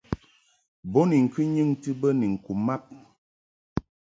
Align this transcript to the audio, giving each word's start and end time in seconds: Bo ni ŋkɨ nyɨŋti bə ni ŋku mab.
Bo 0.91 0.99
ni 1.09 1.15
ŋkɨ 1.25 1.41
nyɨŋti 1.53 1.89
bə 1.99 2.07
ni 2.19 2.25
ŋku 2.33 2.51
mab. 2.65 2.83